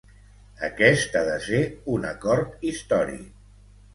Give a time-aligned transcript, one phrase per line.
[0.67, 1.59] Aquest ha de ser
[1.97, 3.29] un acord històric